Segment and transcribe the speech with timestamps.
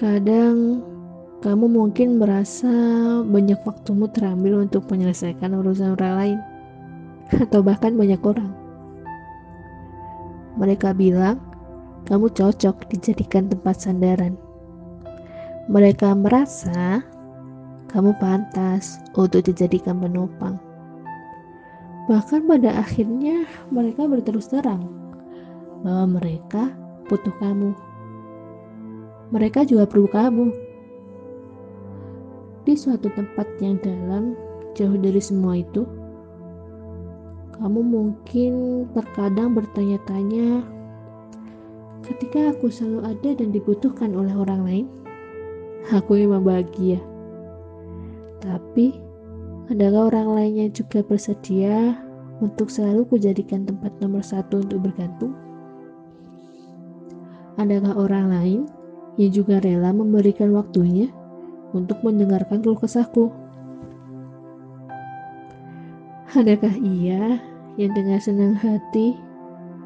[0.00, 0.80] Kadang
[1.44, 2.72] kamu mungkin merasa
[3.20, 6.38] banyak waktumu terambil untuk menyelesaikan urusan orang lain,
[7.36, 8.48] atau bahkan banyak orang.
[10.56, 11.36] Mereka bilang
[12.08, 14.40] kamu cocok dijadikan tempat sandaran.
[15.68, 17.04] Mereka merasa
[17.92, 20.56] kamu pantas untuk dijadikan penopang.
[22.08, 24.88] Bahkan pada akhirnya mereka berterus terang
[25.84, 26.72] bahwa mereka
[27.04, 27.76] butuh kamu
[29.30, 30.46] mereka juga perlu kamu.
[32.66, 34.34] Di suatu tempat yang dalam,
[34.74, 35.86] jauh dari semua itu,
[37.56, 40.66] kamu mungkin terkadang bertanya-tanya,
[42.04, 44.86] ketika aku selalu ada dan dibutuhkan oleh orang lain,
[45.94, 46.98] aku memang bahagia.
[48.42, 48.98] Tapi,
[49.70, 51.96] adakah orang lainnya juga bersedia
[52.42, 55.36] untuk selalu kujadikan tempat nomor satu untuk bergantung?
[57.60, 58.60] Adakah orang lain
[59.20, 61.12] ia juga rela memberikan waktunya
[61.76, 63.28] untuk mendengarkan keluh kesahku.
[66.32, 67.36] Adakah ia
[67.76, 69.12] yang dengan senang hati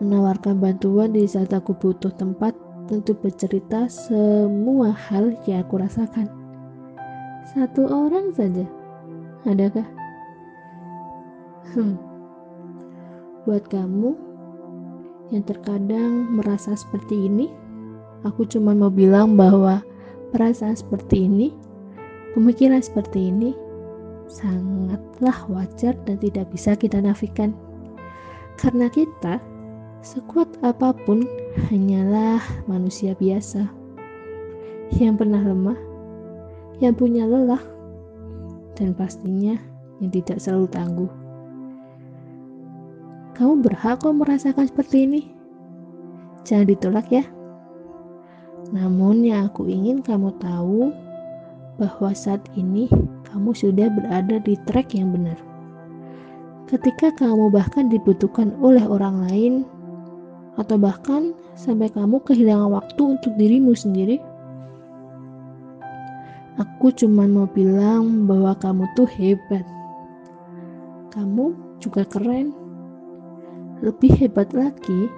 [0.00, 2.56] menawarkan bantuan di saat aku butuh tempat
[2.88, 6.32] untuk bercerita semua hal yang aku rasakan?
[7.52, 8.64] Satu orang saja,
[9.44, 9.84] adakah?
[11.76, 12.00] Hmm.
[13.44, 14.16] Buat kamu
[15.36, 17.67] yang terkadang merasa seperti ini,
[18.26, 19.78] Aku cuma mau bilang bahwa
[20.34, 21.54] perasaan seperti ini,
[22.34, 23.54] pemikiran seperti ini,
[24.26, 27.54] sangatlah wajar dan tidak bisa kita nafikan.
[28.58, 29.38] Karena kita,
[30.02, 31.22] sekuat apa pun,
[31.70, 33.70] hanyalah manusia biasa
[34.98, 35.78] yang pernah lemah,
[36.82, 37.62] yang punya lelah,
[38.74, 39.54] dan pastinya
[40.02, 41.10] yang tidak selalu tangguh.
[43.38, 45.22] Kamu berhak kok merasakan seperti ini.
[46.42, 47.22] Jangan ditolak ya.
[48.68, 50.92] Namun yang aku ingin kamu tahu
[51.80, 52.90] bahwa saat ini
[53.30, 55.38] kamu sudah berada di track yang benar.
[56.68, 59.54] Ketika kamu bahkan dibutuhkan oleh orang lain
[60.60, 64.20] atau bahkan sampai kamu kehilangan waktu untuk dirimu sendiri,
[66.60, 69.64] aku cuma mau bilang bahwa kamu tuh hebat.
[71.08, 72.52] Kamu juga keren.
[73.80, 75.08] Lebih hebat lagi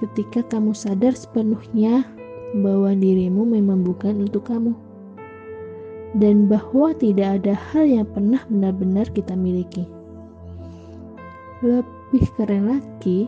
[0.00, 2.06] ketika kamu sadar sepenuhnya
[2.54, 4.70] bahwa dirimu memang bukan untuk kamu,
[6.14, 9.82] dan bahwa tidak ada hal yang pernah benar-benar kita miliki.
[11.64, 13.26] Lebih keren lagi,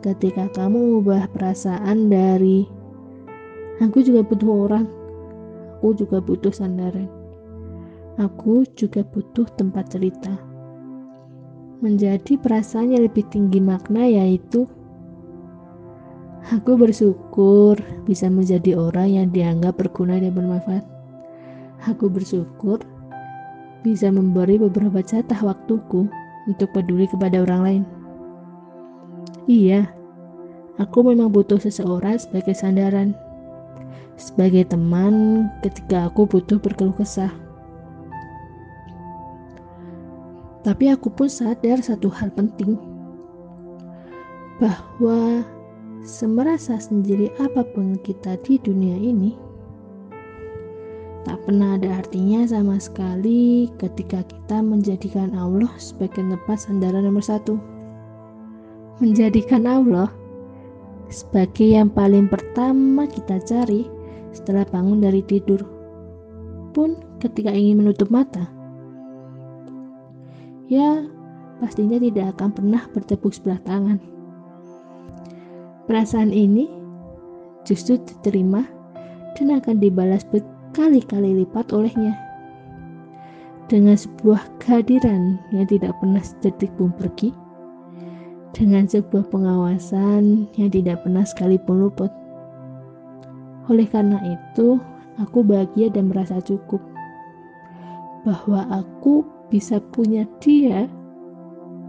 [0.00, 2.64] ketika kamu mengubah perasaan dari
[3.84, 4.86] "aku juga butuh orang,
[5.76, 7.10] aku juga butuh sandaran,
[8.16, 10.54] aku juga butuh tempat cerita."
[11.84, 14.64] menjadi perasaan yang lebih tinggi makna yaitu
[16.52, 20.84] Aku bersyukur bisa menjadi orang yang dianggap berguna dan bermanfaat.
[21.88, 22.84] Aku bersyukur
[23.80, 26.04] bisa memberi beberapa jatah waktuku
[26.44, 27.82] untuk peduli kepada orang lain.
[29.48, 29.88] Iya,
[30.76, 33.16] aku memang butuh seseorang sebagai sandaran,
[34.20, 37.32] sebagai teman ketika aku butuh berkeluh kesah.
[40.64, 42.76] Tapi aku pun sadar satu hal penting,
[44.56, 45.44] bahwa
[46.04, 49.32] semerasa sendiri apa pun kita di dunia ini,
[51.24, 57.56] tak pernah ada artinya sama sekali ketika kita menjadikan Allah sebagai tempat sandaran nomor satu.
[59.00, 60.12] Menjadikan Allah
[61.08, 63.88] sebagai yang paling pertama kita cari
[64.36, 65.64] setelah bangun dari tidur.
[66.76, 68.44] Pun ketika ingin menutup mata,
[70.68, 71.08] ya
[71.64, 74.13] pastinya tidak akan pernah bertepuk sebelah tangan
[75.84, 76.64] Perasaan ini
[77.68, 78.64] justru diterima
[79.36, 82.16] dan akan dibalas berkali-kali lipat olehnya.
[83.68, 87.36] Dengan sebuah kehadiran yang tidak pernah sedetik pun pergi,
[88.56, 92.12] dengan sebuah pengawasan yang tidak pernah sekalipun luput.
[93.68, 94.80] Oleh karena itu,
[95.20, 96.80] aku bahagia dan merasa cukup
[98.24, 99.20] bahwa aku
[99.52, 100.88] bisa punya dia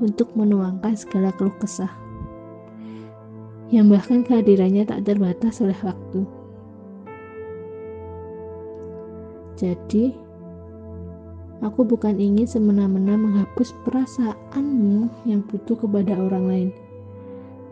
[0.03, 2.04] untuk menuangkan segala keluh kesah
[3.75, 6.23] yang bahkan kehadirannya tak terbatas oleh waktu.
[9.59, 10.15] Jadi,
[11.59, 16.69] aku bukan ingin semena-mena menghapus perasaanmu yang butuh kepada orang lain,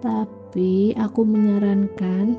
[0.03, 2.35] tapi aku menyarankan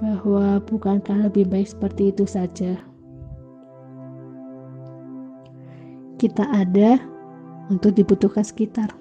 [0.00, 2.76] bahwa bukankah lebih baik seperti itu saja.
[6.20, 7.00] Kita ada
[7.72, 8.92] untuk dibutuhkan sekitar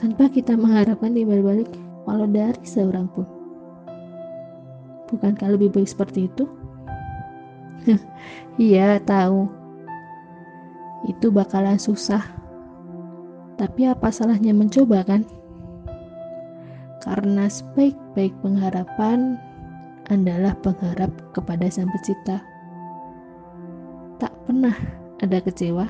[0.00, 1.70] tanpa kita mengharapkan timbal balik
[2.06, 3.26] walau dari seorang pun.
[5.12, 6.48] Bukankah lebih baik seperti itu?
[8.56, 9.50] iya, tahu.
[11.10, 12.22] Itu bakalan susah.
[13.60, 15.28] Tapi apa salahnya mencoba kan?
[17.02, 19.36] Karena sebaik-baik pengharapan
[20.08, 22.40] adalah pengharap kepada Sang Pencipta.
[24.22, 24.74] Tak pernah
[25.20, 25.86] ada kecewa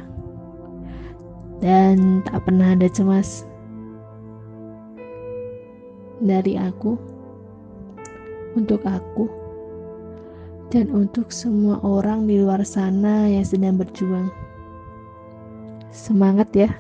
[1.63, 3.47] dan tak pernah ada cemas.
[6.23, 6.95] Dari aku,
[8.55, 9.27] untuk aku,
[10.71, 14.31] dan untuk semua orang di luar sana yang sedang berjuang.
[15.91, 16.71] Semangat ya!